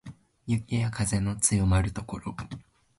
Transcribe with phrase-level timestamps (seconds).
[0.47, 2.33] 雪や風の強まる所